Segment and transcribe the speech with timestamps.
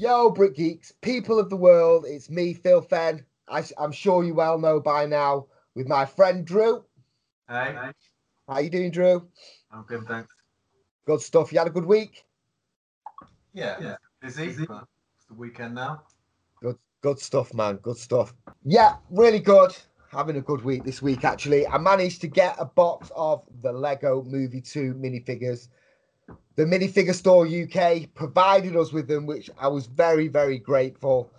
[0.00, 3.24] Yo, Brick Geeks, people of the world, it's me, Phil Fenn.
[3.48, 6.84] I, am sure you well know by now with my friend Drew.
[7.48, 7.76] Hey,
[8.48, 9.28] How you doing, Drew?
[9.70, 10.34] I'm good, thanks.
[11.06, 11.52] Good stuff.
[11.52, 12.24] You had a good week?
[13.52, 13.96] Yeah, yeah.
[14.22, 14.84] Busy, but
[15.16, 16.02] it's the weekend now.
[17.02, 17.76] Good, stuff, man.
[17.76, 18.34] Good stuff.
[18.64, 19.74] Yeah, really good.
[20.12, 21.66] Having a good week this week, actually.
[21.66, 25.68] I managed to get a box of the Lego Movie 2 minifigures.
[26.56, 31.30] The Minifigure Store UK provided us with them, which I was very, very grateful.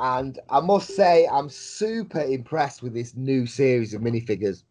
[0.00, 4.64] And I must say, I'm super impressed with this new series of minifigures.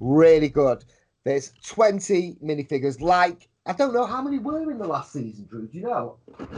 [0.00, 0.84] Really good.
[1.22, 5.68] There's 20 minifigures, like, I don't know how many were in the last season, Drew.
[5.68, 6.16] Do you know?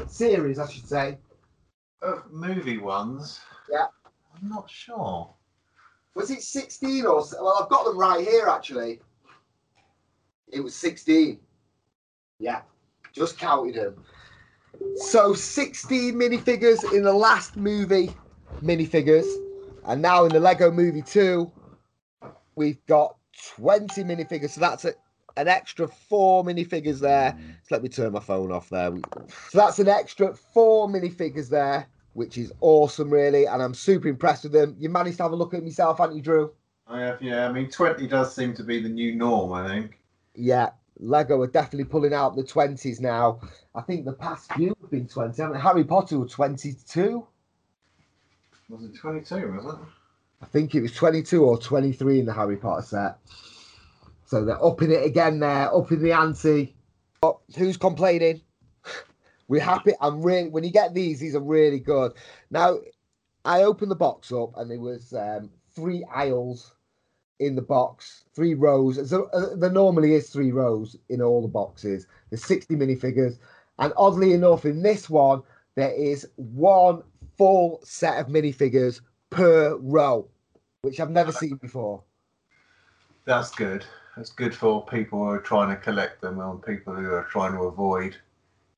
[0.09, 1.19] Series, I should say.
[2.03, 3.41] Uh, movie ones.
[3.71, 3.87] Yeah.
[4.37, 5.33] I'm not sure.
[6.15, 7.59] Was it 16 or well?
[7.63, 9.01] I've got them right here actually.
[10.49, 11.39] It was 16.
[12.39, 12.63] Yeah,
[13.13, 14.05] just counted them.
[14.97, 18.11] So 16 minifigures in the last movie
[18.63, 19.27] minifigures,
[19.87, 21.51] and now in the Lego Movie 2,
[22.57, 23.17] we've got
[23.57, 24.51] 20 minifigures.
[24.51, 24.95] So that's a,
[25.37, 27.33] an extra four minifigures there.
[27.33, 27.55] Mm.
[27.63, 28.93] So let me turn my phone off there.
[29.51, 34.45] So that's an extra four minifigures there which is awesome, really, and I'm super impressed
[34.45, 34.75] with them.
[34.79, 36.51] You managed to have a look at them yourself, haven't you, Drew?
[36.89, 37.47] I have, yeah.
[37.47, 39.99] I mean, 20 does seem to be the new norm, I think.
[40.35, 43.41] Yeah, Lego are definitely pulling out the 20s now.
[43.75, 45.37] I think the past few have been 20.
[45.37, 45.61] haven't they?
[45.61, 47.27] Harry Potter was 22.
[48.71, 49.81] Was it 22, was it?
[50.41, 53.19] I think it was 22 or 23 in the Harry Potter set.
[54.27, 56.75] So they're upping it again there, upping the ante.
[57.21, 58.43] But who's complaining?
[59.49, 59.93] We're happy.
[60.01, 62.13] I'm really when you get these, these are really good.
[62.51, 62.79] Now,
[63.45, 66.75] I opened the box up and there was um, three aisles
[67.39, 69.09] in the box, three rows.
[69.09, 72.07] So, uh, there normally is three rows in all the boxes.
[72.31, 73.39] There's 60 minifigures,
[73.79, 75.43] and oddly enough, in this one
[75.77, 77.03] there is one
[77.39, 80.27] full set of minifigures per row,
[80.83, 82.03] which I've never seen before.
[83.27, 83.85] That's good.
[84.17, 87.53] That's good for people who are trying to collect them and people who are trying
[87.53, 88.17] to avoid,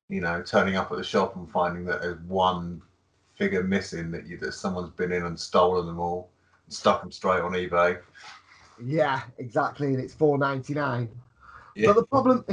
[0.09, 2.81] you know, turning up at the shop and finding that there's one
[3.35, 6.29] figure missing that you that someone's been in and stolen them all
[6.65, 7.97] and stuck them straight on eBay.
[8.83, 11.09] Yeah, exactly, and it's four ninety nine.
[11.75, 11.87] Yeah.
[11.87, 12.45] But the problem,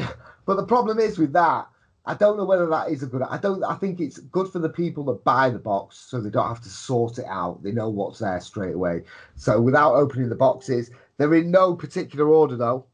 [0.46, 1.66] but the problem is with that.
[2.08, 3.22] I don't know whether that is a good.
[3.22, 3.64] I don't.
[3.64, 6.60] I think it's good for the people that buy the box, so they don't have
[6.60, 7.64] to sort it out.
[7.64, 9.02] They know what's there straight away.
[9.34, 12.86] So without opening the boxes, they're in no particular order though.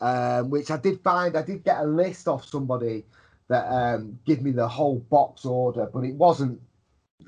[0.00, 1.36] Um, which I did find.
[1.36, 3.04] I did get a list off somebody
[3.48, 6.58] that um, give me the whole box order, but it wasn't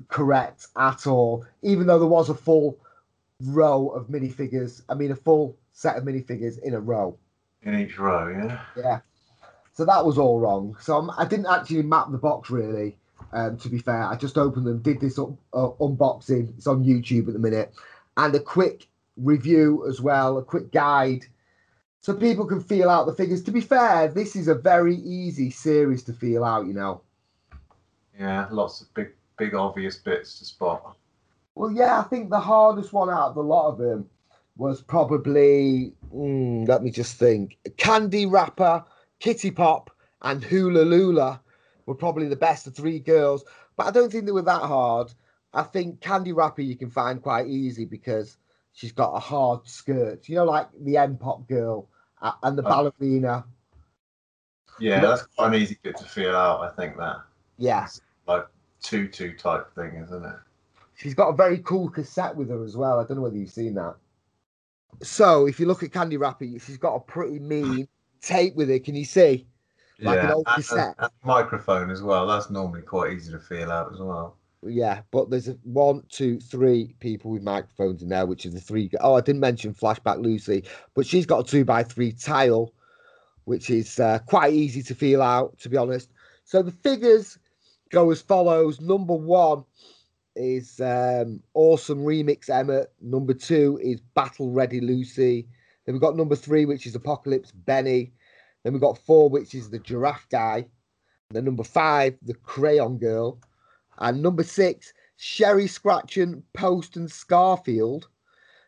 [0.09, 1.45] correct at all.
[1.63, 2.79] Even though there was a full
[3.43, 4.83] row of minifigures.
[4.89, 7.19] I mean, a full set of minifigures in a row.
[7.63, 8.61] In each row, yeah.
[8.77, 9.01] Yeah.
[9.75, 10.77] So that was all wrong.
[10.81, 12.97] So I'm, I didn't actually map the box really.
[13.33, 16.57] Um, to be fair, I just opened them, did this un- uh, unboxing.
[16.57, 17.73] It's on YouTube at the minute,
[18.17, 21.27] and a quick review as well, a quick guide,
[22.01, 23.43] so people can feel out the figures.
[23.45, 26.67] To be fair, this is a very easy series to feel out.
[26.67, 27.03] You know.
[28.19, 29.09] Yeah, lots of big,
[29.39, 30.97] big obvious bits to spot.
[31.55, 34.09] Well, yeah, I think the hardest one out of the lot of them
[34.57, 38.85] was probably, mm, let me just think, Candy Rapper,
[39.19, 39.91] Kitty Pop,
[40.23, 41.41] and Hula Lula
[41.87, 43.45] were probably the best of three girls.
[43.77, 45.13] But I don't think they were that hard.
[45.55, 48.37] I think Candy Rapper you can find quite easy because
[48.73, 50.29] she's got a hard skirt.
[50.29, 51.89] You know, like the M Pop girl
[52.43, 52.91] and the Oh.
[52.99, 53.45] ballerina.
[54.79, 56.61] Yeah, that's quite an easy bit to feel out.
[56.63, 57.19] I think that
[57.59, 57.87] Yeah.
[58.27, 58.47] like
[58.83, 60.37] tutu type thing, isn't it?
[60.95, 62.99] She's got a very cool cassette with her as well.
[62.99, 63.97] I don't know whether you've seen that.
[65.03, 67.89] So if you look at Candy Rapper, she's got a pretty mean
[68.21, 68.79] tape with her.
[68.79, 69.47] Can you see?
[70.01, 70.97] Like an old cassette.
[70.99, 72.27] and microphone as well.
[72.27, 74.37] That's normally quite easy to feel out as well.
[74.65, 78.61] Yeah, but there's a, one, two, three people with microphones in there, which is the
[78.61, 78.89] three.
[79.01, 80.65] Oh, I didn't mention Flashback Lucy,
[80.95, 82.73] but she's got a two by three tile,
[83.45, 86.11] which is uh, quite easy to feel out, to be honest.
[86.45, 87.39] So the figures
[87.91, 88.81] go as follows.
[88.81, 89.65] Number one
[90.37, 92.93] is um, Awesome Remix Emmet.
[93.01, 95.49] Number two is Battle Ready Lucy.
[95.85, 98.13] Then we've got number three, which is Apocalypse Benny.
[98.63, 100.67] Then we've got four, which is the Giraffe Guy.
[101.31, 103.41] Then number five, the Crayon Girl.
[104.03, 108.05] And number six, Sherry Scratchen, Post and Scarfield.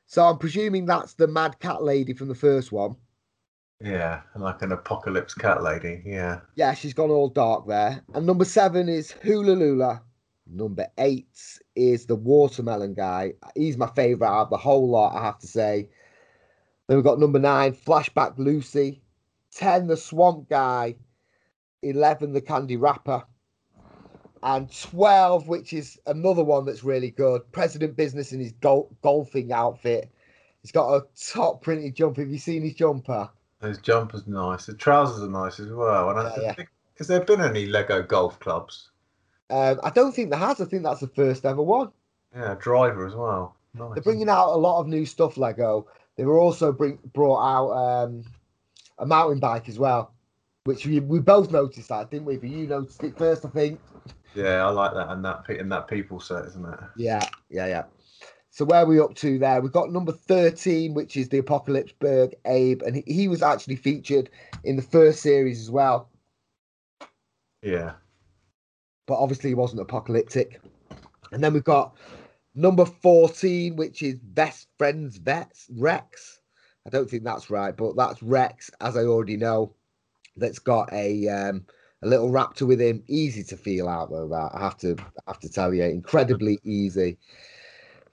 [0.06, 2.96] So I'm presuming that's the Mad Cat Lady from the first one.
[3.80, 6.02] Yeah, like an apocalypse cat lady.
[6.06, 6.40] Yeah.
[6.54, 8.00] Yeah, she's gone all dark there.
[8.14, 10.02] And number seven is Hula Lula.
[10.46, 13.32] Number eight is the watermelon guy.
[13.56, 15.88] He's my favourite out of the whole lot, I have to say.
[16.86, 19.02] Then we've got number nine, Flashback Lucy.
[19.52, 20.94] 10, the swamp guy.
[21.82, 23.24] 11, the candy rapper.
[24.44, 29.52] And 12, which is another one that's really good, President Business in his gol- golfing
[29.52, 30.10] outfit.
[30.60, 32.20] He's got a top printed jumper.
[32.20, 33.30] Have you seen his jumper?
[33.62, 34.66] His jumpers nice.
[34.66, 36.10] The trousers are nice as well.
[36.10, 36.52] And I Yeah, yeah.
[36.52, 36.68] think,
[36.98, 38.90] has there been any Lego golf clubs?
[39.48, 40.60] Um, I don't think there has.
[40.60, 41.90] I think that's the first ever one.
[42.34, 43.56] Yeah, driver as well.
[43.72, 43.94] Nice.
[43.94, 45.86] They're bringing out a lot of new stuff, Lego.
[46.16, 48.24] They were also bring, brought out um,
[48.98, 50.12] a mountain bike as well,
[50.64, 52.36] which we, we both noticed that, didn't we?
[52.36, 53.80] But you noticed it first, I think.
[54.34, 56.80] Yeah, I like that and that and that people set, isn't it?
[56.96, 57.84] Yeah, yeah, yeah.
[58.50, 59.60] So where are we up to there?
[59.60, 64.30] We've got number 13, which is the Apocalypseburg Abe, and he, was actually featured
[64.62, 66.08] in the first series as well,
[67.62, 67.94] Yeah.
[69.06, 70.60] but obviously he wasn't apocalyptic.
[71.32, 71.96] And then we've got
[72.54, 76.38] number 14, which is Best Friends Vets Rex.
[76.86, 79.74] I don't think that's right, but that's Rex, as I already know.
[80.36, 81.66] That's got a um,
[82.04, 83.02] a little raptor with him.
[83.08, 84.28] Easy to feel out though.
[84.28, 84.96] That I have to
[85.26, 87.18] I have to tell you, incredibly easy.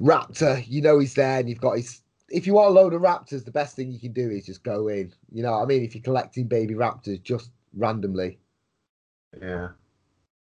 [0.02, 2.02] Raptor, you know he's there, and you've got his.
[2.30, 4.64] If you want a load of raptors, the best thing you can do is just
[4.64, 5.14] go in.
[5.32, 5.84] You know what I mean?
[5.84, 8.40] If you're collecting baby raptors just randomly,
[9.42, 9.70] Yeah.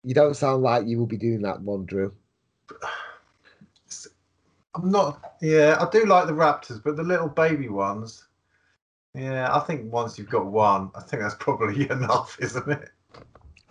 [0.03, 2.13] you don't sound like you will be doing that one, Drew.
[4.73, 5.33] I'm not.
[5.41, 8.25] Yeah, I do like the Raptors, but the little baby ones.
[9.13, 12.89] Yeah, I think once you've got one, I think that's probably enough, isn't it?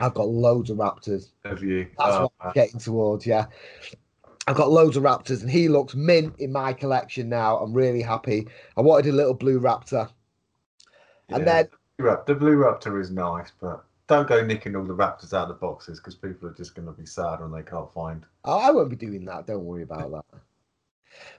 [0.00, 1.30] I've got loads of raptors.
[1.44, 1.84] Have you?
[1.98, 3.46] That's Oh, what I'm getting towards, yeah.
[4.46, 7.58] I've got loads of raptors, and he looks mint in my collection now.
[7.58, 8.48] I'm really happy.
[8.76, 10.10] I wanted a little blue raptor,
[11.28, 11.68] and then
[11.98, 15.42] The Rap- the blue Raptor is nice, but don't go nicking all the Raptors out
[15.42, 18.24] of the boxes because people are just going to be sad when they can't find.
[18.44, 19.46] oh, I won't be doing that.
[19.46, 20.40] Don't worry about that.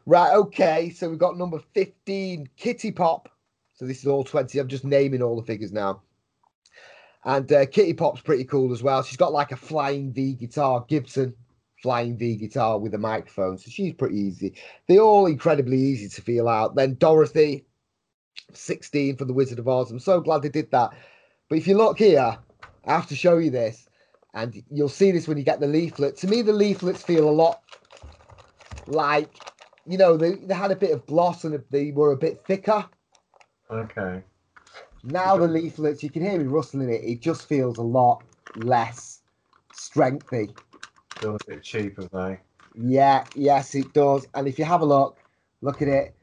[0.05, 0.89] Right, okay.
[0.91, 3.29] So we've got number 15, Kitty Pop.
[3.73, 4.59] So this is all 20.
[4.59, 6.01] I'm just naming all the figures now.
[7.23, 9.03] And uh, Kitty Pop's pretty cool as well.
[9.03, 11.35] She's got like a flying V guitar, Gibson
[11.81, 13.57] flying V guitar with a microphone.
[13.57, 14.53] So she's pretty easy.
[14.87, 16.75] They're all incredibly easy to feel out.
[16.75, 17.65] Then Dorothy,
[18.53, 19.91] 16 for the Wizard of Oz.
[19.91, 20.91] I'm so glad they did that.
[21.49, 22.37] But if you look here,
[22.85, 23.87] I have to show you this,
[24.33, 26.17] and you'll see this when you get the leaflet.
[26.17, 27.61] To me, the leaflets feel a lot
[28.87, 29.33] like,
[29.85, 32.85] you know, they, they had a bit of gloss and they were a bit thicker.
[33.69, 34.23] Okay.
[35.03, 37.03] Now the leaflets, you can hear me rustling it.
[37.03, 38.23] It just feels a lot
[38.55, 39.21] less
[39.73, 40.53] strengthy.
[41.19, 42.37] Feel a bit cheaper though.
[42.75, 44.27] Yeah, yes, it does.
[44.33, 45.17] And if you have a look,
[45.61, 46.15] look at it.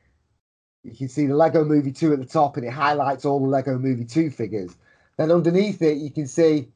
[0.85, 3.49] You can see the Lego Movie 2 at the top, and it highlights all the
[3.49, 4.77] Lego Movie 2 figures.
[5.17, 6.69] Then underneath it, you can see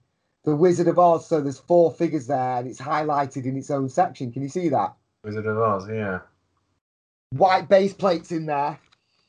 [0.44, 1.26] the Wizard of Oz.
[1.26, 4.32] So there's four figures there, and it's highlighted in its own section.
[4.32, 4.94] Can you see that?
[5.24, 6.18] Wizard of Oz, yeah.
[7.30, 8.78] White base plates in there,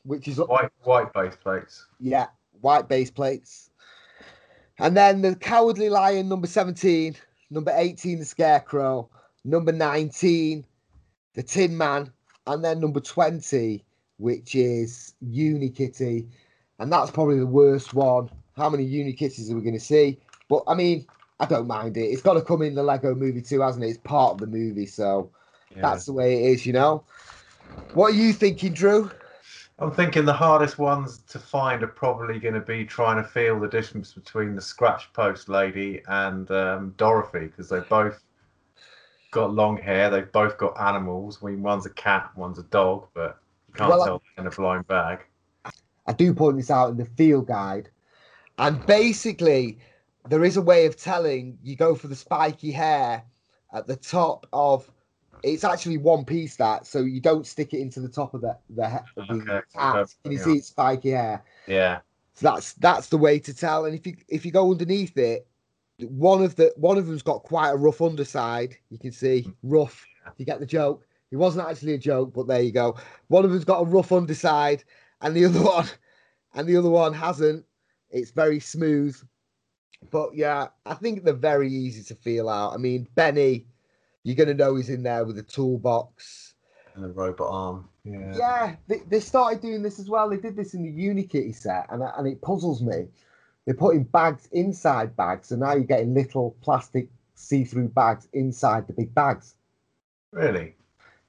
[0.04, 1.86] which is White white base plates.
[2.00, 2.26] Yeah,
[2.64, 3.70] white base plates.
[4.78, 7.14] And then the Cowardly Lion, number 17.
[7.50, 9.08] Number 18, the Scarecrow.
[9.44, 10.64] Number 19,
[11.34, 12.10] the Tin Man.
[12.46, 13.84] And then number 20,
[14.16, 16.26] which is Unikitty.
[16.78, 18.30] And that's probably the worst one.
[18.56, 20.18] How many Unikitties are we going to see?
[20.48, 21.06] But I mean,
[21.40, 22.06] I don't mind it.
[22.06, 23.88] It's got to come in the Lego movie too, hasn't it?
[23.88, 24.86] It's part of the movie.
[24.86, 25.30] So
[25.70, 25.82] Yeah.
[25.82, 27.04] that's the way it is, you know?
[27.92, 29.10] What are you thinking, Drew?
[29.78, 33.58] I'm thinking the hardest ones to find are probably going to be trying to feel
[33.58, 38.22] the difference between the scratch post lady and um, Dorothy because they both
[39.32, 40.10] got long hair.
[40.10, 41.40] They've both got animals.
[41.42, 44.46] I mean, one's a cat, one's a dog, but you can't Well, I- tell in
[44.46, 45.20] a blind bag.
[46.06, 47.88] I do point this out in the field guide.
[48.58, 49.78] And basically,
[50.28, 53.24] there is a way of telling you go for the spiky hair
[53.72, 54.88] at the top of
[55.44, 58.58] it's actually one piece that so you don't stick it into the top of the
[58.70, 60.00] the, he- of the Okay, hat.
[60.24, 60.44] Can you yeah.
[60.44, 61.44] see it's spiky hair?
[61.66, 62.00] Yeah,
[62.34, 63.84] So that's that's the way to tell.
[63.86, 65.46] And if you if you go underneath it,
[66.00, 68.76] one of the one of them's got quite a rough underside.
[68.90, 70.08] You can see rough.
[70.38, 71.06] You get the joke.
[71.30, 72.96] It wasn't actually a joke, but there you go.
[73.28, 74.84] One of them's got a rough underside,
[75.20, 75.88] and the other one,
[76.54, 77.64] and the other one hasn't.
[78.10, 79.16] It's very smooth.
[80.10, 82.74] But yeah, I think they're very easy to feel out.
[82.74, 83.66] I mean, Benny,
[84.24, 86.54] you're gonna know he's in there with a toolbox.
[86.94, 87.88] and the robot arm.
[88.04, 88.34] Yeah.
[88.36, 90.28] Yeah, they, they started doing this as well.
[90.28, 93.06] They did this in the Unikitty set, and and it puzzles me.
[93.64, 98.92] They're putting bags inside bags, so now you're getting little plastic see-through bags inside the
[98.92, 99.54] big bags.
[100.32, 100.74] Really?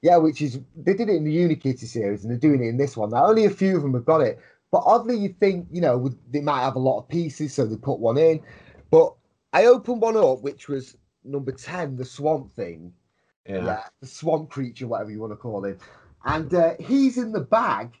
[0.02, 2.76] Yeah, which is they did it in the Unikitty series, and they're doing it in
[2.76, 3.10] this one.
[3.10, 4.38] Now only a few of them have got it,
[4.70, 7.76] but oddly you think you know they might have a lot of pieces, so they
[7.76, 8.40] put one in.
[8.90, 9.14] But
[9.52, 10.96] I opened one up, which was
[11.26, 12.92] number ten, the Swamp Thing,
[13.48, 13.82] Yeah.
[14.00, 15.78] the swamp creature, whatever you want to call him.
[16.24, 17.96] And uh, he's in the bag.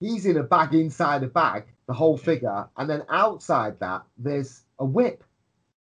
[0.00, 4.62] He's in a bag inside a bag, the whole figure, and then outside that there's
[4.78, 5.24] a whip.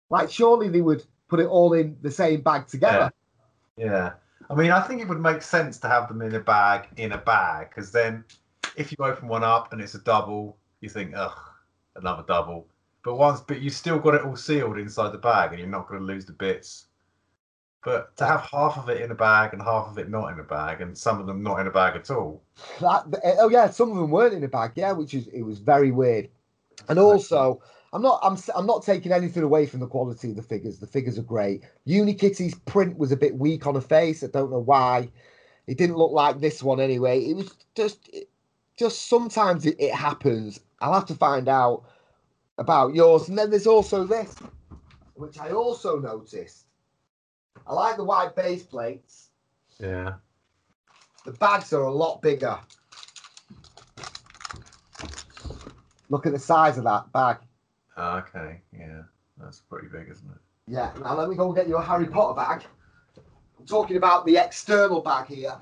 [0.09, 3.11] Like surely they would put it all in the same bag together.
[3.77, 4.13] Yeah.
[4.49, 7.11] I mean, I think it would make sense to have them in a bag in
[7.11, 8.23] a bag because then
[8.75, 11.37] if you open one up and it's a double, you think, ugh,
[11.95, 12.65] another double.
[13.03, 15.87] But once, but you still got it all sealed inside the bag and you're not
[15.87, 16.87] going to lose the bits.
[17.83, 20.39] But to have half of it in a bag and half of it not in
[20.39, 22.43] a bag and some of them not in a bag at all.
[22.81, 25.43] That, eh, oh yeah, some of them weren't in a bag, yeah, which is it
[25.43, 26.29] was very weird.
[26.89, 27.61] And also,
[27.93, 30.79] I'm not I'm I'm not taking anything away from the quality of the figures.
[30.79, 31.63] The figures are great.
[31.87, 34.23] Unikitty's print was a bit weak on her face.
[34.23, 35.09] I don't know why.
[35.67, 37.21] It didn't look like this one anyway.
[37.21, 38.29] It was just it,
[38.77, 40.59] just sometimes it, it happens.
[40.81, 41.83] I'll have to find out
[42.59, 43.29] about yours.
[43.29, 44.35] And then there's also this,
[45.15, 46.65] which I also noticed.
[47.65, 49.29] I like the white base plates.
[49.79, 50.13] Yeah.
[51.25, 52.59] The bags are a lot bigger.
[56.09, 57.37] Look at the size of that bag.
[57.97, 58.61] Ah, Okay.
[58.77, 59.03] Yeah.
[59.37, 60.37] That's pretty big, isn't it?
[60.67, 62.65] Yeah, now let me go and get you a Harry Potter bag.
[63.57, 65.55] I'm talking about the external bag here.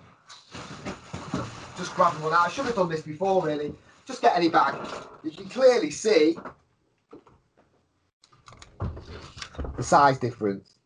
[1.78, 2.48] Just grabbing one out.
[2.48, 3.74] I should have done this before, really.
[4.06, 4.76] Just get any bag.
[5.24, 6.38] You can clearly see
[9.78, 10.78] the size difference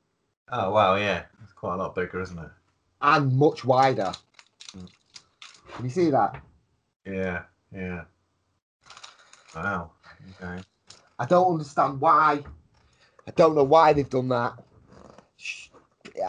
[0.53, 1.23] Oh wow, yeah.
[1.43, 2.49] It's quite a lot bigger, isn't it?
[3.01, 4.11] and much wider.
[4.77, 4.89] Mm.
[5.73, 6.41] Can you see that?
[7.05, 7.43] Yeah.
[7.73, 8.03] Yeah.
[9.55, 9.91] Wow.
[10.41, 10.61] Okay.
[11.19, 12.43] I don't understand why.
[13.27, 14.53] I don't know why they've done that.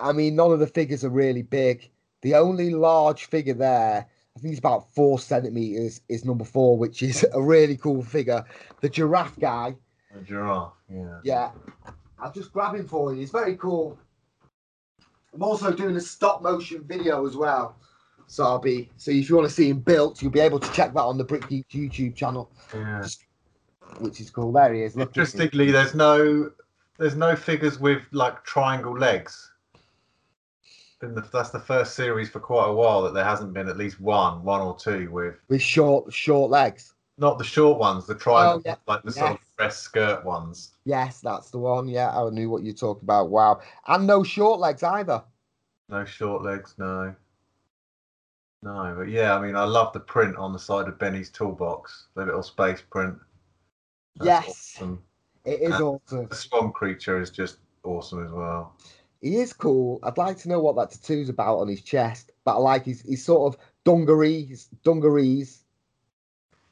[0.01, 1.91] I mean, none of the figures are really big.
[2.23, 7.03] The only large figure there, I think it's about four centimeters, is number four, which
[7.03, 8.45] is a really cool figure.
[8.81, 9.75] The giraffe guy.
[10.17, 10.75] A giraffe.
[10.89, 11.19] Yeah.
[11.25, 11.51] Yeah,
[12.23, 13.21] I'll just grab him for you.
[13.21, 13.99] He's very cool.
[15.35, 17.77] I'm also doing a stop motion video as well.
[18.29, 20.73] So I'll be so if you want to see him built, you'll be able to
[20.73, 23.05] check that on the Brick Geek YouTube channel, Yeah.
[23.99, 24.53] which is cool.
[24.53, 24.97] There he is.
[24.97, 25.09] Look.
[25.09, 26.51] Interestingly, there's no
[26.99, 29.51] there's no figures with like triangle legs.
[31.01, 34.01] The, that's the first series for quite a while that there hasn't been at least
[34.01, 36.92] one, one or two with with short short legs.
[37.19, 38.77] Not the short ones, the triangle, Oh, yeah.
[38.87, 40.73] like the sort of dress skirt ones.
[40.85, 41.89] Yes, that's the one.
[41.89, 43.31] Yeah, I knew what you talked about.
[43.31, 43.61] Wow.
[43.87, 45.23] And no short legs either.
[45.89, 47.15] No short legs, no.
[48.63, 52.07] No, but yeah, I mean, I love the print on the side of Benny's toolbox,
[52.15, 53.17] the little space print.
[54.17, 54.75] That's Yes.
[54.77, 55.03] awesome.
[55.45, 56.29] It is Uh, awesome.
[56.29, 58.77] The swamp creature is just awesome as well.
[59.21, 59.99] He is cool.
[60.05, 63.03] I'd like to know what that tattoo's about on his chest, but I like his,
[63.03, 64.69] his sort of dungarees.
[64.85, 65.62] Dungarees.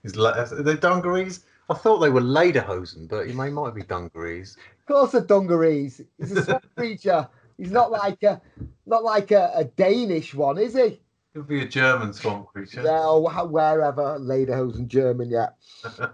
[0.04, 1.44] Are they dungarees?
[1.68, 4.56] I thought they were lederhosen, but they might be dungarees.
[4.80, 6.00] Of course, they're dungarees.
[6.18, 7.28] He's a swamp creature.
[7.56, 8.40] He's not like a
[8.86, 11.00] not like a, a Danish one, is he?
[11.34, 12.82] Could be a German swamp creature.
[12.82, 15.50] Wh- wherever, Lederhosen, German, yeah.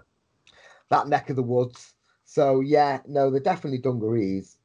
[0.89, 1.95] that neck of the woods.
[2.25, 4.57] So yeah, no, they're definitely dungarees.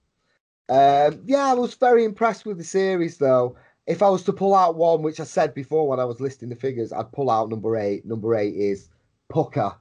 [0.68, 3.56] Um, yeah, I was very impressed with the series though.
[3.86, 6.50] If I was to pull out one, which I said before when I was listing
[6.50, 8.04] the figures, I'd pull out number eight.
[8.04, 8.88] Number eight is
[9.32, 9.74] Pucker.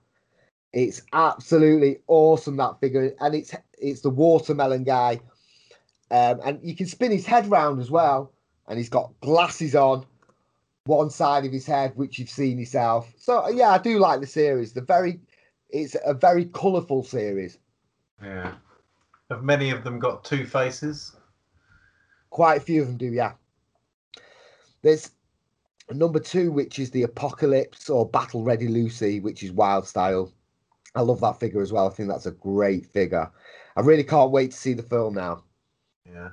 [0.73, 5.19] It's absolutely awesome that figure, and it's it's the watermelon guy,
[6.09, 8.31] um, and you can spin his head round as well,
[8.67, 10.05] and he's got glasses on
[10.85, 13.13] one side of his head, which you've seen yourself.
[13.17, 14.71] So yeah, I do like the series.
[14.71, 15.19] The very,
[15.69, 17.57] it's a very colourful series.
[18.23, 18.53] Yeah.
[19.29, 21.15] Have many of them got two faces?
[22.29, 23.33] Quite a few of them do, yeah.
[24.81, 25.11] There's
[25.93, 30.31] number two, which is the Apocalypse or Battle Ready Lucy, which is Wyldstyle.
[30.95, 31.87] I love that figure as well.
[31.87, 33.31] I think that's a great figure.
[33.75, 35.43] I really can't wait to see the film now.
[36.05, 36.29] Yeah.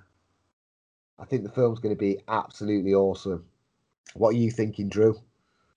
[1.19, 3.45] I think the film's going to be absolutely awesome.
[4.15, 5.21] What are you thinking, Drew?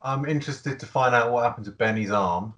[0.02, 2.54] I'm interested to find out what happened to Benny's arm.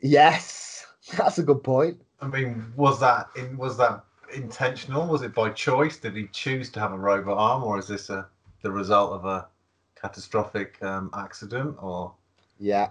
[0.00, 2.00] Yes, that's a good point.
[2.20, 5.06] I mean, was that in, was that intentional?
[5.06, 5.98] Was it by choice?
[5.98, 8.26] Did he choose to have a robot arm, or is this a
[8.62, 9.46] the result of a
[10.00, 11.76] catastrophic um, accident?
[11.80, 12.14] Or
[12.58, 12.90] Yeah.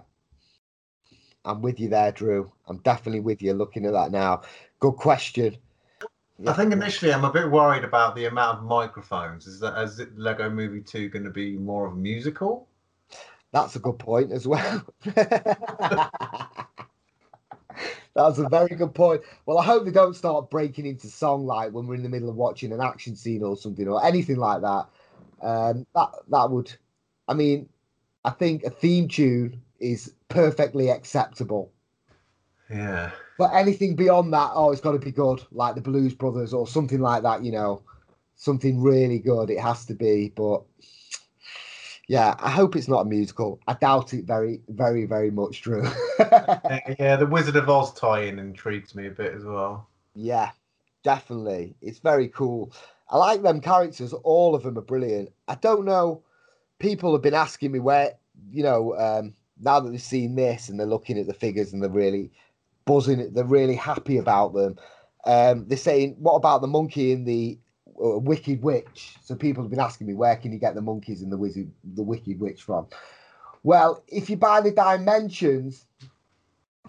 [1.44, 2.52] I'm with you there, Drew.
[2.66, 4.42] I'm definitely with you looking at that now.
[4.80, 5.56] Good question.
[6.46, 9.46] I think initially I'm a bit worried about the amount of microphones.
[9.46, 12.68] Is that is it Lego Movie Two going to be more of a musical?
[13.52, 14.84] That's a good point as well.
[18.16, 19.22] That's a very good point.
[19.44, 22.30] Well, I hope they don't start breaking into song like when we're in the middle
[22.30, 24.86] of watching an action scene or something or anything like that.
[25.42, 26.74] Um, that that would,
[27.28, 27.68] I mean,
[28.24, 31.72] I think a theme tune is perfectly acceptable.
[32.70, 33.10] Yeah.
[33.38, 36.66] But anything beyond that, oh, it's got to be good, like the Blues Brothers or
[36.66, 37.82] something like that, you know.
[38.36, 39.50] something really good.
[39.50, 40.62] It has to be, but
[42.08, 43.60] yeah, I hope it's not a musical.
[43.66, 45.82] I doubt it very, very, very much, Drew.
[46.98, 49.88] Yeah, the Wizard of Oz tie-in intrigues me a bit as well.
[50.14, 50.50] yeah,
[51.02, 51.76] definitely.
[51.82, 52.72] It's very cool.
[53.10, 54.12] I like them characters.
[54.12, 55.30] All of them are brilliant.
[55.48, 56.22] I don't know.
[56.78, 58.12] People have been asking me where,
[58.50, 61.82] you know, um, now that they've seen this and they're looking at the figures and
[61.82, 62.30] they're really
[62.84, 64.76] buzzing, they're really happy about them.
[65.24, 69.16] Um, they're saying, what about the monkey in the uh, Wicked Witch?
[69.22, 71.70] So people have been asking me, where can you get the monkeys in the Wizard,
[71.94, 72.86] the Wicked Witch from?
[73.62, 75.86] Well, if you buy the Dimensions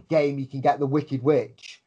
[0.09, 1.81] game, you can get the Wicked Witch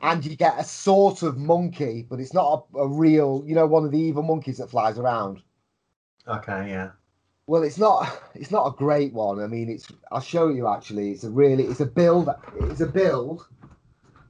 [0.00, 3.66] and you get a sort of monkey, but it's not a, a real, you know,
[3.66, 5.40] one of the evil monkeys that flies around.
[6.26, 6.90] Okay, yeah.
[7.46, 8.20] Well, it's not.
[8.34, 9.40] It's not a great one.
[9.40, 9.88] I mean, it's.
[10.10, 10.68] I'll show you.
[10.68, 11.64] Actually, it's a really.
[11.64, 12.28] It's a build.
[12.60, 13.46] It's a build.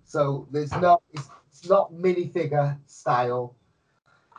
[0.05, 1.01] So there's no.
[1.13, 3.57] It's, it's not minifigure style.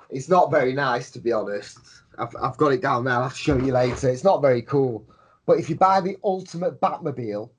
[0.09, 1.79] It's not very nice, to be honest.
[2.17, 3.15] I've, I've got it down there.
[3.15, 4.09] I'll show you later.
[4.09, 5.07] It's not very cool.
[5.45, 7.49] But if you buy the ultimate Batmobile,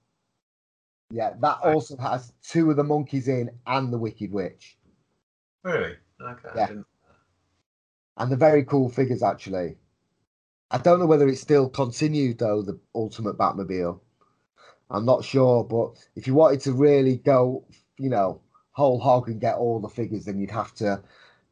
[1.11, 4.79] yeah, that also has two of the monkeys in and the Wicked Witch.
[5.63, 5.97] Really?
[6.21, 6.49] Okay.
[6.57, 6.71] Yeah.
[8.17, 9.77] and they're very cool figures actually.
[10.75, 14.01] I don't know whether it's still continued though, the Ultimate Batmobile.
[14.91, 17.65] I'm not sure, but if you wanted to really go,
[17.97, 18.41] you know,
[18.73, 21.01] whole hog and get all the figures, then you'd have to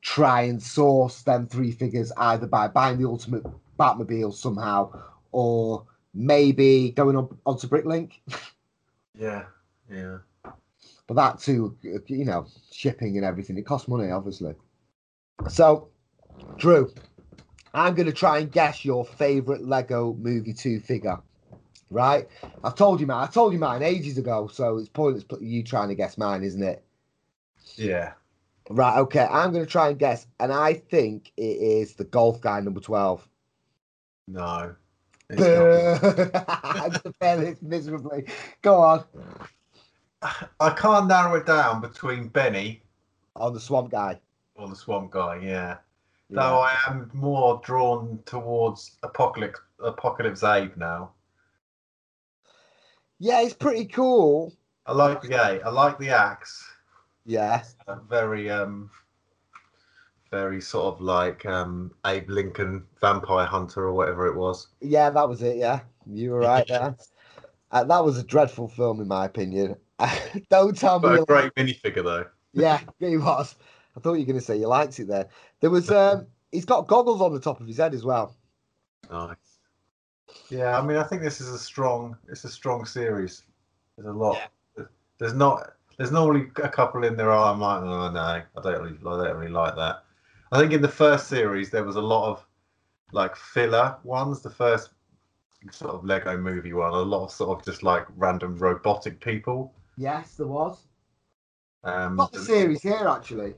[0.01, 3.45] try and source them three figures either by buying the Ultimate
[3.79, 4.91] Batmobile somehow,
[5.31, 8.15] or maybe going on onto Bricklink.
[9.17, 9.45] Yeah.
[9.89, 10.19] Yeah.
[11.07, 14.57] But that too, you know, shipping and everything, it costs money, obviously.
[15.49, 15.91] So,
[16.57, 16.93] Drew,
[17.75, 21.19] I'm going to try and guess your favorite Lego Movie 2 figure.
[21.91, 22.27] Right?
[22.65, 23.29] I've told you mine.
[23.29, 26.63] I told you mine ages ago, so it's pointless you trying to guess mine, isn't
[26.63, 26.83] it?
[27.77, 28.13] Yeah.
[28.71, 29.27] Right, okay.
[29.31, 32.81] I'm going to try and guess, and I think it is the golf guy number
[32.81, 33.29] 12.
[34.29, 34.75] No.
[35.29, 35.43] It's.
[36.65, 38.27] I'm going to fail this miserably.
[38.63, 39.05] Go on.
[40.61, 42.83] I can't narrow it down between Benny
[43.37, 44.21] On the swamp guy.
[44.55, 45.41] or the Swamp Guy.
[45.43, 45.79] Yeah.
[46.33, 46.41] Yeah.
[46.41, 51.11] Though I am more drawn towards Apocalypse Apocalypse Abe now.
[53.19, 54.55] yeah, it's pretty cool.
[54.87, 55.61] I like the A.
[55.61, 56.67] I like the axe.
[57.27, 57.65] Yeah.
[57.87, 58.91] Uh, very um
[60.31, 64.69] very sort of like um Abe Lincoln vampire hunter or whatever it was.
[64.81, 65.59] Yeah, that was it.
[65.59, 66.97] Yeah, you were right there.
[67.71, 69.75] Uh, that was a dreadful film, in my opinion.
[70.51, 71.09] Don't tell me.
[71.09, 72.27] But a you great minifigure though.
[72.53, 73.55] Yeah, he was.
[73.97, 75.29] I thought you were going to say you liked it there.
[75.61, 75.91] There was.
[75.91, 78.37] Um, he's got goggles on the top of his head as well.
[79.11, 79.37] Nice.
[80.49, 83.43] Yeah, I mean I think this is a strong it's a strong series.
[83.97, 84.39] There's a lot
[85.19, 88.83] there's not there's normally a couple in there oh, I'm like, oh no, I don't
[88.83, 90.05] really I don't really like that.
[90.51, 92.45] I think in the first series there was a lot of
[93.13, 94.91] like filler ones, the first
[95.71, 99.75] sort of Lego movie one, a lot of sort of just like random robotic people.
[99.97, 100.87] Yes, there was.
[101.85, 103.55] Um Got the series here actually.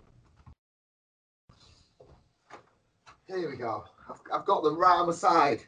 [3.27, 3.85] Here we go.
[4.09, 5.63] I've, I've got them right on the side.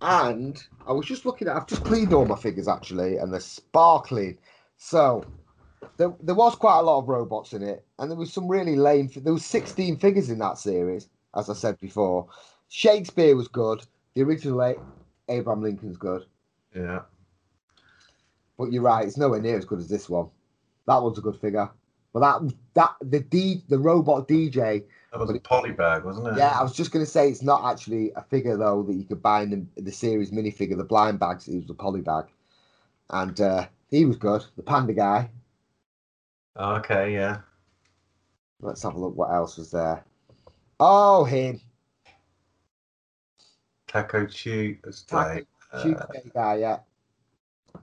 [0.00, 3.40] And I was just looking at, I've just cleaned all my figures actually, and they're
[3.40, 4.38] sparkling.
[4.76, 5.24] So
[5.96, 8.76] there, there was quite a lot of robots in it, and there was some really
[8.76, 9.10] lame.
[9.16, 12.28] There was 16 figures in that series, as I said before.
[12.68, 13.82] Shakespeare was good.
[14.14, 14.74] The original
[15.28, 16.24] Abraham Lincoln's good,
[16.74, 17.00] Yeah.
[18.58, 20.28] but you're right, it's nowhere near as good as this one.
[20.86, 21.70] That one's a good figure,
[22.12, 26.38] but that that the D the robot DJ That was a polybag, wasn't it?
[26.38, 29.04] Yeah, I was just going to say it's not actually a figure though that you
[29.04, 31.46] could buy in the, the series minifigure, the blind bags.
[31.46, 32.24] It was a poly bag,
[33.10, 34.44] and uh, he was good.
[34.56, 35.30] The panda guy.
[36.56, 37.42] Okay, yeah.
[38.60, 39.14] Let's have a look.
[39.14, 40.04] What else was there?
[40.80, 41.60] Oh, him,
[43.86, 44.80] Taco Tuesday.
[45.06, 46.56] Taco Uh, Tuesday guy.
[46.56, 46.78] Yeah,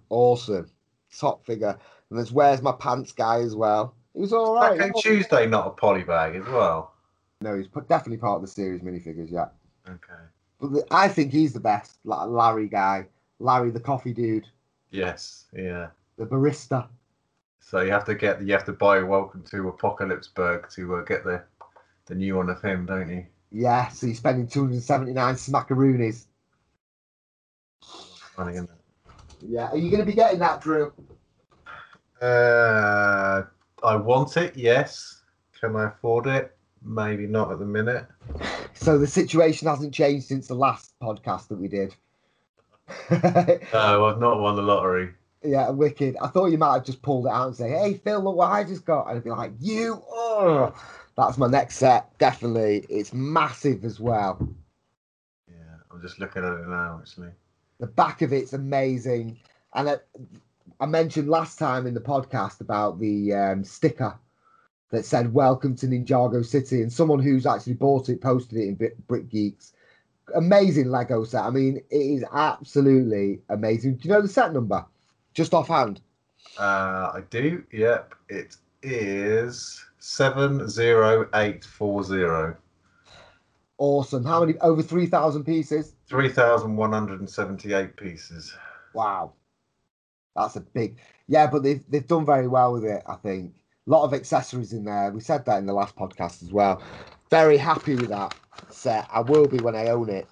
[0.10, 0.70] awesome,
[1.18, 1.80] top figure.
[2.10, 3.96] And there's where's my pants guy as well.
[4.14, 4.78] He was all right.
[4.78, 6.91] Taco Tuesday not a polybag as well.
[7.42, 9.32] No, he's definitely part of the series minifigures.
[9.32, 9.48] Yeah,
[9.88, 10.22] Okay.
[10.60, 11.98] but the, I think he's the best.
[12.06, 13.08] Like Larry guy,
[13.40, 14.48] Larry the coffee dude,
[14.92, 15.88] Yes, yeah.
[16.18, 16.88] the barista.
[17.60, 21.24] So you have to get you have to buy Welcome to Apocalypseburg to uh, get
[21.24, 21.42] the
[22.06, 23.26] the new one of him, don't you?
[23.52, 26.26] Yeah, so you're spending 279 smackaroonies.
[27.82, 29.12] Funny, isn't it?
[29.42, 30.94] Yeah, are you going to be getting that, Drew?
[32.22, 33.44] Uh,
[33.84, 34.56] I want it.
[34.56, 35.22] Yes.
[35.60, 36.56] Can I afford it?
[36.84, 38.06] Maybe not at the minute.
[38.74, 41.94] So the situation hasn't changed since the last podcast that we did.
[43.74, 45.14] No, I've not won the lottery.
[45.44, 46.16] Yeah, wicked.
[46.22, 48.52] I thought you might have just pulled it out and say, "Hey, Phil, look what
[48.52, 50.74] I just got," and I'd be like, "You, oh,
[51.18, 52.18] that's my next set.
[52.18, 54.48] Definitely, it's massive as well.
[55.48, 55.56] Yeah,
[55.92, 57.00] I'm just looking at it now.
[57.02, 57.32] Actually,
[57.80, 59.38] The back of it's amazing,
[59.74, 59.98] and I,
[60.80, 64.18] I mentioned last time in the podcast about the um, sticker
[64.92, 68.76] that said "Welcome to Ninjago City," and someone who's actually bought it posted it in
[68.76, 69.74] Brit- Brick Geeks.
[70.36, 71.44] Amazing Lego set.
[71.44, 73.96] I mean, it is absolutely amazing.
[73.96, 74.86] Do you know the set number?
[75.34, 76.02] Just offhand.
[76.60, 77.64] uh, I do.
[77.72, 82.56] Yep, it is seven zero eight four zero.
[83.78, 84.24] Awesome.
[84.24, 84.58] How many?
[84.60, 85.96] Over 3,000 pieces?
[86.08, 88.54] 3,178 pieces.
[88.94, 89.34] Wow.
[90.36, 90.98] That's a big.
[91.28, 93.54] Yeah, but they've, they've done very well with it, I think.
[93.92, 95.12] Lot of accessories in there.
[95.12, 96.82] We said that in the last podcast as well.
[97.30, 98.34] Very happy with that
[98.70, 99.06] set.
[99.12, 100.28] I will be when I own it.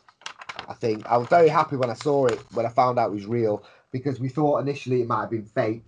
[0.70, 3.16] I think I was very happy when I saw it, when I found out it
[3.16, 5.84] was real, because we thought initially it might have been fake.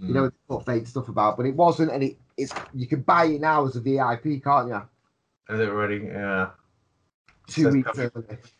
[0.00, 1.90] You know, they put fake stuff about, but it wasn't.
[1.90, 4.82] And it, it's you can buy it now as a VIP, can't you?
[5.48, 6.04] Is it ready?
[6.04, 6.50] Yeah.
[7.46, 7.98] Two weeks.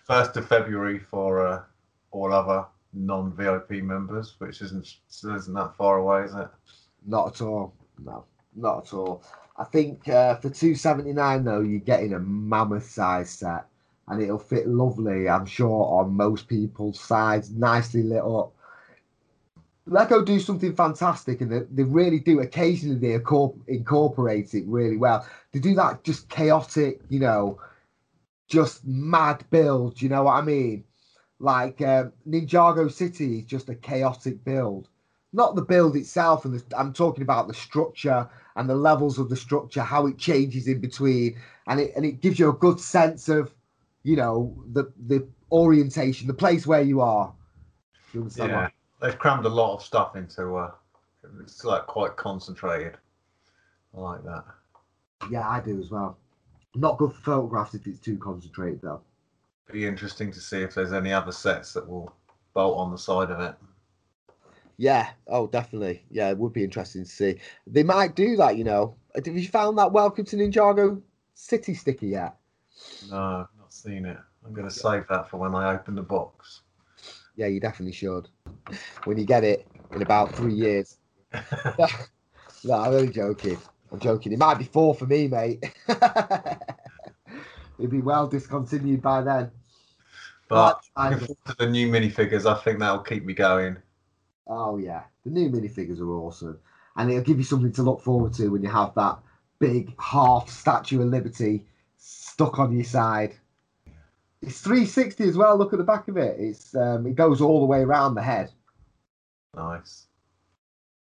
[0.04, 1.62] First of February for uh,
[2.10, 6.48] all other non-VIP members, which isn't isn't that far away, is it?
[7.06, 7.74] Not at all.
[7.98, 8.24] No,
[8.60, 9.22] not at all.
[9.56, 13.66] I think uh, for two seventy nine though, you're getting a mammoth size set,
[14.06, 15.28] and it'll fit lovely.
[15.28, 18.52] I'm sure on most people's sides, nicely lit up.
[19.86, 22.40] Lego do something fantastic, and they, they really do.
[22.40, 25.26] Occasionally, they incorporate it really well.
[25.52, 27.58] They do that just chaotic, you know,
[28.48, 30.00] just mad build.
[30.00, 30.84] You know what I mean?
[31.40, 34.88] Like um, Ninjago City is just a chaotic build
[35.32, 39.28] not the build itself and the, i'm talking about the structure and the levels of
[39.28, 42.80] the structure how it changes in between and it and it gives you a good
[42.80, 43.54] sense of
[44.02, 47.32] you know the the orientation the place where you are
[48.12, 48.68] you Yeah.
[49.00, 50.56] They've crammed a lot of stuff into.
[50.56, 50.72] Uh,
[51.40, 52.96] it's like quite concentrated.
[53.96, 54.44] I like that.
[55.30, 56.18] yeah i do as well
[56.74, 59.00] not good for photographs if it's too concentrated though
[59.72, 62.12] Be interesting to see if there's any other sets that will
[62.54, 63.54] bolt on the side of it.
[64.78, 68.64] Yeah oh definitely yeah it would be interesting to see they might do that you
[68.64, 71.02] know have you found that welcome to ninjago
[71.34, 72.36] city sticker yet
[73.10, 74.16] No, I've not seen it.
[74.46, 76.62] I'm going to save that for when I open the box.
[77.36, 78.28] yeah you definitely should
[79.04, 80.96] when you get it in about three years
[82.64, 83.56] No, I'm only joking.
[83.92, 84.32] I'm joking.
[84.32, 85.64] It might be four for me, mate.
[87.78, 89.50] It'd be well discontinued by then.
[90.48, 93.76] But forward to the new minifigures, I think that'll keep me going.
[94.48, 96.58] Oh yeah, the new minifigures are awesome,
[96.96, 99.18] and it'll give you something to look forward to when you have that
[99.58, 101.66] big half Statue of Liberty
[101.98, 103.34] stuck on your side.
[104.40, 105.58] It's 360 as well.
[105.58, 106.36] Look at the back of it.
[106.38, 108.50] It's um, it goes all the way around the head.
[109.56, 110.06] Nice.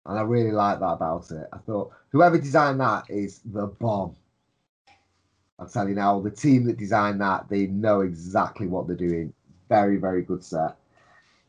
[0.06, 1.48] and I really like that about it.
[1.54, 4.16] I thought whoever designed that is the bomb.
[5.60, 9.34] I'll tell you now, the team that designed that, they know exactly what they're doing.
[9.70, 10.76] Very, very good set.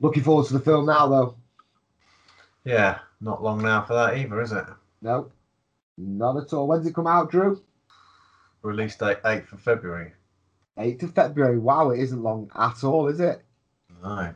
[0.00, 1.36] Looking forward to the film now, though.
[2.64, 4.64] Yeah, not long now for that either, is it?
[5.00, 5.30] No,
[5.96, 6.66] not at all.
[6.66, 7.62] When's it come out, Drew?
[8.62, 10.12] Release date 8th of February.
[10.78, 11.58] 8th of February.
[11.58, 13.42] Wow, it isn't long at all, is it?
[14.02, 14.34] No.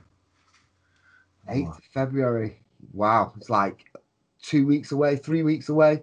[1.51, 2.61] 8th of February.
[2.93, 3.91] Wow, it's like
[4.43, 6.03] two weeks away, three weeks away.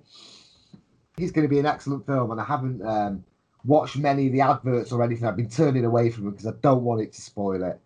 [1.18, 3.24] It's going to be an excellent film, and I haven't um,
[3.66, 5.28] watched many of the adverts or anything.
[5.28, 7.80] I've been turning away from it because I don't want it to spoil it.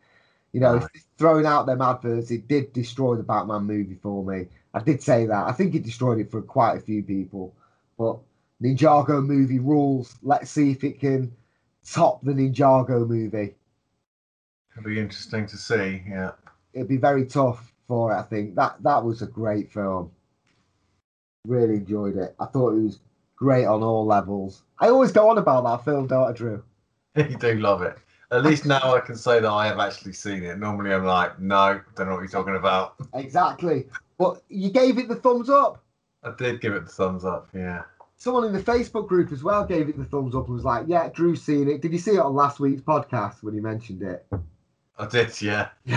[0.53, 4.47] You know, it's throwing out them adverts, it did destroy the Batman movie for me.
[4.75, 5.47] I did say that.
[5.47, 7.55] I think it destroyed it for quite a few people.
[7.97, 8.19] But
[8.61, 10.15] Ninjago movie rules.
[10.21, 11.35] Let's see if it can
[11.83, 13.55] top the Ninjago movie.
[14.71, 16.03] It'll be interesting to see.
[16.07, 16.31] Yeah.
[16.73, 18.17] it'd be very tough for it.
[18.17, 20.11] I think that that was a great film.
[21.45, 22.35] Really enjoyed it.
[22.39, 22.99] I thought it was
[23.35, 24.63] great on all levels.
[24.79, 26.63] I always go on about that film, don't I, Drew?
[27.15, 27.97] you do love it.
[28.33, 30.57] At least now I can say that I have actually seen it.
[30.57, 32.95] Normally I'm like, no, don't know what you're talking about.
[33.13, 33.87] Exactly.
[34.17, 35.83] But you gave it the thumbs up.
[36.23, 37.49] I did give it the thumbs up.
[37.53, 37.83] Yeah.
[38.17, 40.85] Someone in the Facebook group as well gave it the thumbs up and was like,
[40.87, 41.81] "Yeah, Drew's seen it.
[41.81, 44.25] Did you see it on last week's podcast when he mentioned it?"
[44.97, 45.39] I did.
[45.39, 45.69] Yeah.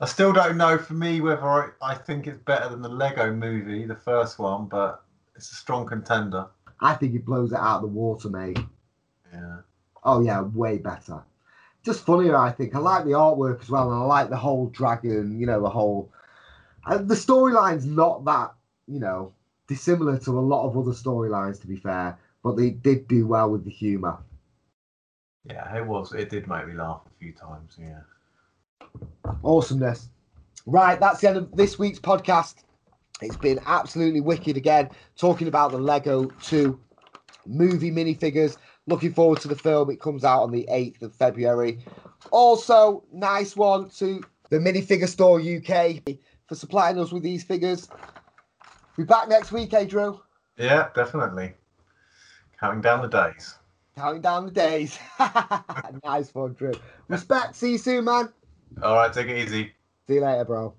[0.00, 3.32] I still don't know for me whether I, I think it's better than the Lego
[3.32, 5.02] movie, the first one, but
[5.34, 6.46] it's a strong contender.
[6.80, 8.58] I think it blows it out of the water, mate.
[9.32, 9.58] Yeah.
[10.04, 11.22] Oh yeah, way better.
[11.84, 12.74] Just funnier, I think.
[12.74, 15.38] I like the artwork as well, and I like the whole dragon.
[15.38, 16.10] You know, the whole.
[16.86, 18.52] Uh, the storyline's not that
[18.86, 19.32] you know
[19.66, 22.18] dissimilar to a lot of other storylines, to be fair.
[22.42, 24.18] But they did do well with the humour.
[25.48, 26.12] Yeah, it was.
[26.12, 27.78] It did make me laugh a few times.
[27.78, 28.00] Yeah.
[29.42, 30.08] Awesomeness.
[30.66, 32.56] Right, that's the end of this week's podcast.
[33.20, 36.78] It's been absolutely wicked again, talking about the Lego 2
[37.46, 38.56] movie minifigures.
[38.86, 39.90] Looking forward to the film.
[39.90, 41.78] It comes out on the 8th of February.
[42.30, 46.02] Also, nice one to the Minifigure Store UK
[46.46, 47.88] for supplying us with these figures.
[48.96, 50.20] Be back next week, eh, Drew?
[50.56, 51.54] Yeah, definitely.
[52.60, 53.56] Counting down the days.
[53.96, 54.98] Counting down the days.
[56.04, 56.72] nice one, Drew.
[57.08, 57.56] Respect.
[57.56, 58.32] See you soon, man.
[58.82, 59.72] All right, take it easy.
[60.06, 60.74] See you later, bro.